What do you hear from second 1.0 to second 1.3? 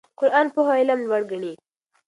لوړ